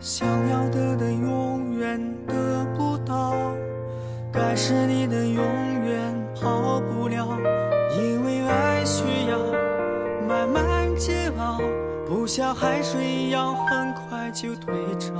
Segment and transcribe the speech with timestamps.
[0.00, 3.52] 想要的的永远得不到，
[4.32, 5.44] 该是你的永
[5.84, 7.28] 远跑不了，
[7.98, 9.38] 因为爱需要
[10.26, 11.60] 慢慢煎熬，
[12.06, 15.12] 不像海水一样很快就退潮。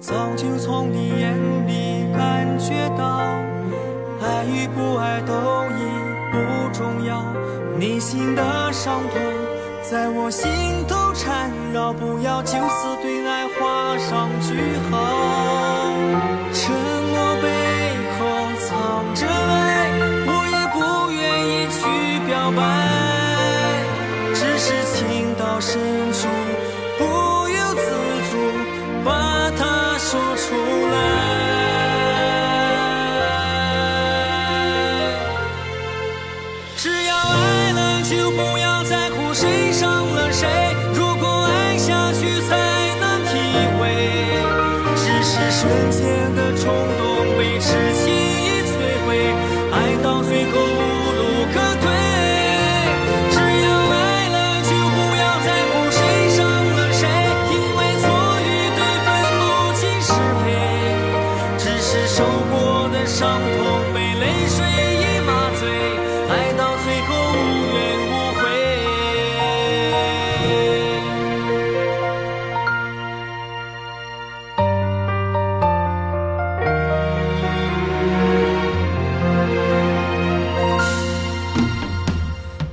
[0.00, 1.36] 早就从你眼
[1.68, 3.18] 里感觉到，
[4.22, 5.34] 爱与不爱都
[5.76, 5.82] 已
[6.32, 6.38] 不
[6.72, 7.22] 重要。
[7.76, 9.20] 你心的伤痛
[9.82, 10.50] 在我心
[10.88, 14.54] 头缠绕，不要就此对爱画上句
[14.90, 14.96] 号。
[61.92, 63.58] 是受过的伤痛
[63.92, 65.68] 被泪水已麻醉，
[66.28, 67.36] 爱到最后无
[67.74, 68.40] 怨无悔。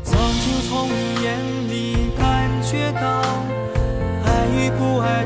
[0.03, 1.25] 早就从你眼
[1.67, 1.73] 里
[2.19, 2.21] 感
[2.61, 3.01] 觉到，
[4.25, 5.25] 爱与不爱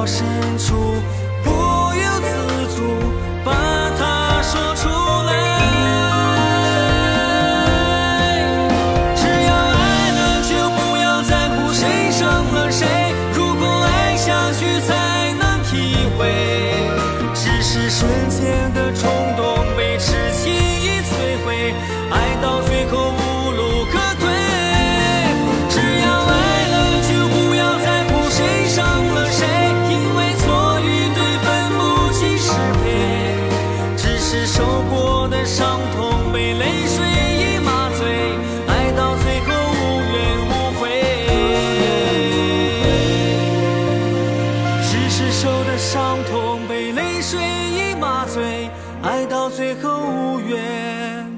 [0.00, 0.24] 到深
[0.56, 0.74] 处，
[1.44, 2.32] 不由自
[2.74, 2.80] 主
[3.44, 3.52] 把
[3.98, 4.88] 它说出
[5.26, 5.30] 来。
[9.14, 12.22] 只要爱了，就不要在乎谁伤
[12.54, 12.86] 了谁。
[13.34, 16.32] 如果爱下去，才能体会。
[17.34, 18.69] 只是瞬间
[45.20, 48.70] 只是受的伤痛被泪水已麻醉，
[49.02, 51.29] 爱到最后无怨。